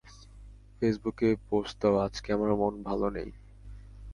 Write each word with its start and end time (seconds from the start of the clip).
Facebook 0.77 1.19
post 1.49 1.75
দাও, 1.81 1.95
আজকে 1.97 2.29
আমার 2.33 2.51
মন 2.55 2.73
ভালো 2.83 3.07
নেই। 3.09 3.29